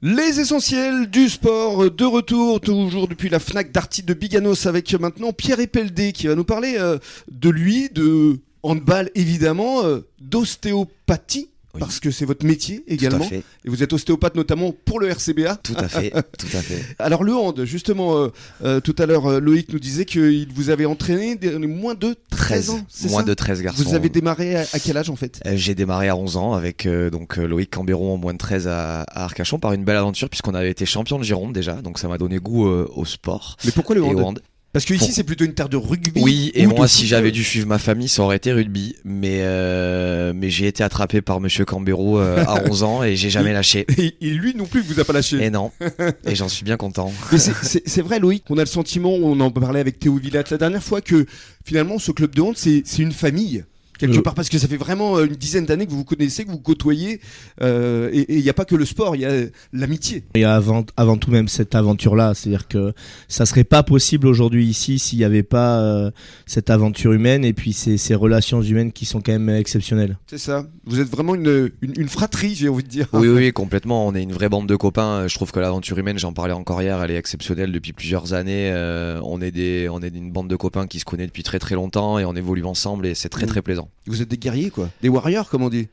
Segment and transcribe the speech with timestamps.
[0.00, 5.32] Les essentiels du sport de retour, toujours depuis la FNAC d'Arty de Biganos avec maintenant
[5.32, 11.48] Pierre Epeldé qui va nous parler euh, de lui, de handball évidemment, euh, d'ostéopathie.
[11.78, 11.80] Oui.
[11.80, 13.18] Parce que c'est votre métier également.
[13.18, 13.42] Tout à fait.
[13.64, 15.56] Et vous êtes ostéopathe notamment pour le RCBA.
[15.56, 16.10] Tout à fait.
[16.38, 16.84] tout à fait.
[16.98, 18.28] Alors le hand, justement, euh,
[18.64, 22.16] euh, tout à l'heure euh, Loïc nous disait qu'il vous avait entraîné des, moins de
[22.30, 22.80] 13, ans.
[23.08, 23.82] Moins ça de 13 garçons.
[23.82, 26.86] Vous avez démarré à, à quel âge en fait J'ai démarré à 11 ans avec
[26.86, 30.54] donc Loïc Cambéron en moins de 13 à, à Arcachon par une belle aventure puisqu'on
[30.54, 33.94] avait été champion de Gironde déjà donc ça m'a donné goût au sport Mais pourquoi
[33.94, 34.40] le hand.
[34.72, 36.20] Parce que ici c'est plutôt une terre de rugby.
[36.20, 40.32] Oui et moi si j'avais dû suivre ma famille ça aurait été rugby mais euh,
[40.34, 43.86] mais j'ai été attrapé par Monsieur Cambéro euh, à 11 ans et j'ai jamais lâché.
[43.96, 45.42] Et, et lui non plus vous a pas lâché.
[45.42, 45.72] Et non
[46.26, 47.12] et j'en suis bien content.
[47.32, 50.58] Mais c'est- vrai Loïc, on a le sentiment, on en parlait avec Théo Villat la
[50.58, 51.26] dernière fois, que
[51.64, 53.64] finalement ce club de c'est c'est une famille.
[53.98, 54.22] Quelque Euh.
[54.22, 56.50] part, parce que ça fait vraiment euh, une dizaine d'années que vous vous connaissez, que
[56.50, 57.20] vous côtoyez,
[57.62, 60.24] euh, et il n'y a pas que le sport, il y a euh, l'amitié.
[60.34, 62.92] Et avant, avant tout même cette aventure-là, c'est-à-dire que
[63.28, 66.10] ça serait pas possible aujourd'hui ici s'il n'y avait pas euh,
[66.46, 70.16] cette aventure humaine et puis ces, ces relations humaines qui sont quand même exceptionnelles.
[70.28, 70.66] C'est ça.
[70.84, 73.08] Vous êtes vraiment une, une, une fratrie, j'ai envie de dire.
[73.12, 74.06] Oui, oui, oui, complètement.
[74.06, 75.26] On est une vraie bande de copains.
[75.26, 78.70] Je trouve que l'aventure humaine, j'en parlais encore hier, elle est exceptionnelle depuis plusieurs années.
[78.72, 81.58] Euh, on est des, on est une bande de copains qui se connaît depuis très
[81.58, 83.48] très longtemps et on évolue ensemble et c'est très Mm.
[83.48, 83.87] très plaisant.
[84.06, 84.90] Vous êtes des guerriers, quoi.
[85.02, 85.88] Des warriors, comme on dit.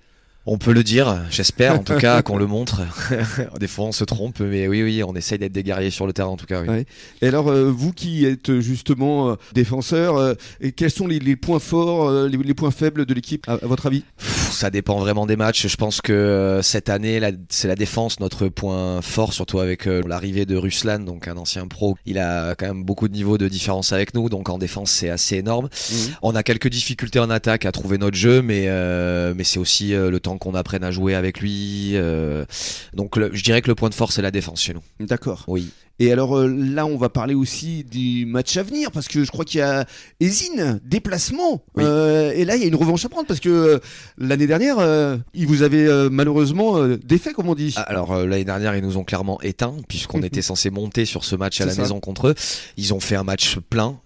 [0.48, 2.82] On peut le dire, j'espère en tout cas qu'on le montre.
[3.60, 6.14] des fois on se trompe, mais oui, oui, on essaye d'être des guerriers sur le
[6.14, 6.62] terrain en tout cas.
[6.62, 6.68] Oui.
[6.68, 6.86] Ouais.
[7.22, 11.36] Et alors, euh, vous qui êtes justement euh, défenseur, euh, et quels sont les, les
[11.36, 14.04] points forts, les, les points faibles de l'équipe, à, à votre avis?
[14.20, 15.68] Ça dépend vraiment des matchs.
[15.68, 20.56] Je pense que cette année, c'est la défense, notre point fort, surtout avec l'arrivée de
[20.56, 21.98] Ruslan, donc un ancien pro.
[22.06, 25.10] Il a quand même beaucoup de niveaux de différence avec nous, donc en défense c'est
[25.10, 25.68] assez énorme.
[26.22, 28.70] On a quelques difficultés en attaque à trouver notre jeu, mais
[29.34, 31.92] mais c'est aussi le temps qu'on apprenne à jouer avec lui.
[31.96, 32.46] euh,
[32.94, 34.82] donc le- je dirais que le point de force c'est la défense chez nous.
[35.00, 35.44] D'accord.
[35.48, 35.70] Oui.
[36.00, 39.32] Et alors euh, là, on va parler aussi du match à venir, parce que je
[39.32, 39.86] crois qu'il y a
[40.20, 41.64] Ezine, déplacement.
[41.76, 41.84] Oui.
[41.86, 43.80] Euh, et là, il y a une revanche à prendre, parce que euh,
[44.18, 44.78] l'année dernière,
[45.34, 47.74] ils vous avaient malheureusement défait, comme on dit.
[47.78, 51.36] Ah, Alors l'année dernière ils nous ont clairement éteints puisqu'on était censé monter sur ce
[51.36, 51.82] match à la ça.
[51.82, 52.36] maison contre eux.
[52.78, 54.00] Ils ont fait un match plein,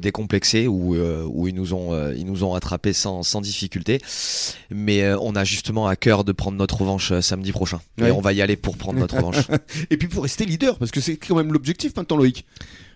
[0.00, 4.00] décomplexé où où ils nous ont ils nous ont attrapés sans sans difficulté.
[4.70, 7.80] Mais on a justement à cœur de prendre notre revanche samedi prochain.
[7.98, 8.08] Ouais.
[8.08, 9.48] Et on va y aller pour prendre notre revanche.
[9.90, 12.44] Et puis pour rester leader, parce que c'est quand même l'objectif maintenant, Loïc.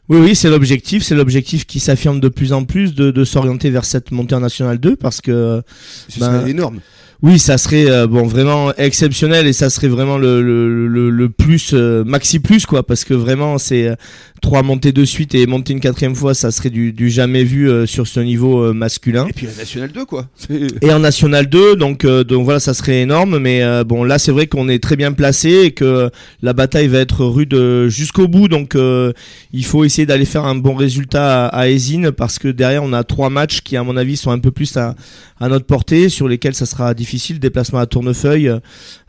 [0.09, 3.71] Oui, oui, c'est l'objectif, c'est l'objectif qui s'affirme de plus en plus de, de s'orienter
[3.71, 5.63] vers cette montée en National 2 parce que
[6.09, 6.81] Ce Ben, énorme.
[7.23, 11.29] Oui, ça serait euh, bon vraiment exceptionnel et ça serait vraiment le le, le, le
[11.31, 13.95] plus euh, maxi plus quoi parce que vraiment c'est euh,
[14.43, 17.71] trois montées de suite et monter une quatrième fois ça serait du, du jamais vu
[17.71, 19.27] euh, sur ce niveau euh, masculin.
[19.29, 20.27] Et puis la National 2, quoi.
[20.83, 24.19] Et en National 2 donc euh, donc voilà ça serait énorme mais euh, bon là
[24.19, 26.11] c'est vrai qu'on est très bien placé et que
[26.43, 27.57] la bataille va être rude
[27.89, 29.13] jusqu'au bout donc euh,
[29.53, 32.93] il faut essayer d'aller faire un bon résultat à, à Ezine parce que derrière on
[32.93, 34.95] a trois matchs qui à mon avis sont un peu plus à,
[35.41, 37.04] à notre portée, sur lesquels ça sera difficile.
[37.39, 38.53] Déplacement à Tournefeuille,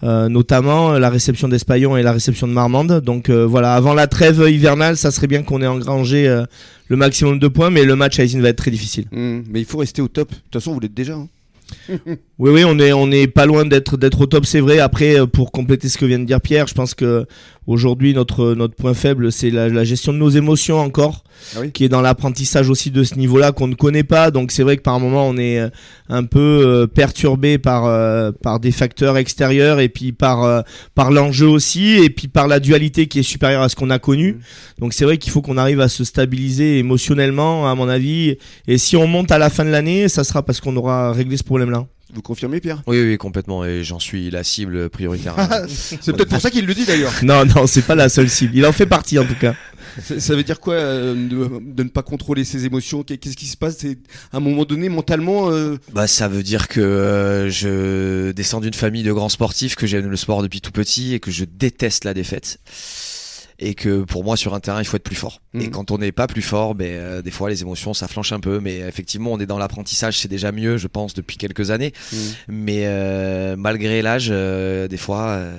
[0.03, 3.01] euh, notamment la réception d'Espaillon et la réception de Marmande.
[3.01, 6.45] Donc euh, voilà, avant la trêve hivernale, ça serait bien qu'on ait engrangé euh,
[6.87, 9.05] le maximum de points, mais le match à Ezine va être très difficile.
[9.11, 10.29] Hmm, mais il faut rester au top.
[10.29, 11.15] De toute façon, vous l'êtes déjà.
[11.15, 11.27] hein.
[12.37, 14.79] Oui, oui, on est, on est pas loin d'être, d'être au top, c'est vrai.
[14.79, 17.25] Après, euh, pour compléter ce que vient de dire Pierre, je pense que
[17.67, 21.23] aujourd'hui notre, notre point faible, c'est la, la gestion de nos émotions encore,
[21.55, 24.31] Ah oui qui est dans l'apprentissage aussi de ce niveau-là qu'on ne connaît pas.
[24.31, 25.69] Donc c'est vrai que par moment on est euh,
[26.09, 30.61] un peu euh, perturbé par, euh, par des facteurs extérieurs et puis par, euh,
[30.93, 33.99] par l'enjeu aussi et puis par la dualité qui est supérieure à ce qu'on a
[33.99, 34.33] connu.
[34.33, 34.39] Mhm.
[34.79, 38.37] Donc c'est vrai qu'il faut qu'on arrive à se stabiliser émotionnellement, à mon avis.
[38.67, 41.37] Et si on monte à la fin de l'année, ça sera parce qu'on aura réglé
[41.37, 41.85] ce problème-là.
[42.15, 42.81] Vous confirmez, Pierre?
[42.87, 43.65] Oui, oui, complètement.
[43.65, 45.35] Et j'en suis la cible prioritaire.
[45.67, 47.11] C'est peut-être pour ça qu'il le dit d'ailleurs.
[47.23, 48.55] Non, non, c'est pas la seule cible.
[48.55, 49.53] Il en fait partie en tout cas.
[50.01, 53.03] Ça ça veut dire quoi euh, de, de ne pas contrôler ses émotions?
[53.03, 53.77] Qu'est- Qu'est-ce qui se passe?
[53.79, 53.97] C'est
[54.31, 55.49] à un moment donné mentalement.
[55.51, 59.87] euh, Bah ça veut dire que euh, je descends d'une famille de grands sportifs, que
[59.87, 62.59] j'aime le sport depuis tout petit et que je déteste la défaite.
[63.57, 65.41] Et que pour moi sur un terrain il faut être plus fort.
[65.53, 65.69] Et Mhm.
[65.69, 68.39] quand on n'est pas plus fort, ben euh, des fois les émotions ça flanche un
[68.39, 68.59] peu.
[68.59, 71.93] Mais effectivement on est dans l'apprentissage, c'est déjà mieux je pense depuis quelques années.
[72.49, 75.55] Mais euh, malgré l'âge, euh, des fois euh,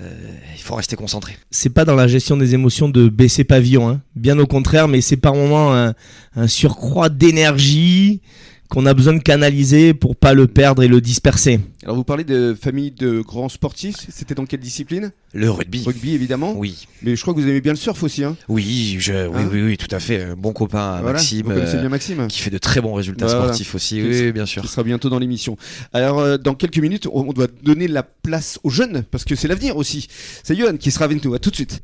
[0.57, 1.37] il faut rester concentré.
[1.51, 4.01] C'est pas dans la gestion des émotions de baisser pavillon, hein.
[4.15, 5.95] bien au contraire, mais c'est par moments un,
[6.35, 8.21] un surcroît d'énergie
[8.69, 11.61] qu'on a besoin de canaliser pour pas le perdre et le disperser.
[11.85, 15.13] Alors vous parlez de famille de grands sportifs, c'était dans quelle discipline?
[15.33, 15.85] Le rugby.
[15.85, 16.55] Rugby évidemment.
[16.57, 16.87] Oui.
[17.03, 18.25] Mais je crois que vous aimez bien le surf aussi.
[18.25, 20.35] Hein Oui, je, oui, Hein oui, oui, tout à fait.
[20.37, 21.13] Bon copain voilà.
[21.19, 23.43] Maxime, Vous connaissez euh, bien Maxime qui fait de très bons résultats Voilà.
[23.45, 24.03] sportifs aussi.
[24.03, 24.63] Oui, bien sûr.
[24.63, 25.57] qui sera bientôt dans l'émission.
[25.93, 29.35] Alors, euh, dans quelques minutes, on on doit donner la place aux jeunes, parce que
[29.35, 30.07] c'est l'avenir aussi.
[30.45, 31.35] C'est Johan qui sera avec nous.
[31.35, 31.83] À tout de suite.